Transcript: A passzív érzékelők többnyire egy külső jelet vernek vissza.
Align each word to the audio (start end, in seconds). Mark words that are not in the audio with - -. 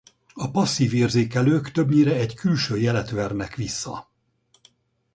A 0.33 0.51
passzív 0.51 0.93
érzékelők 0.93 1.71
többnyire 1.71 2.15
egy 2.15 2.33
külső 2.35 2.77
jelet 2.77 3.09
vernek 3.09 3.55
vissza. 3.55 4.09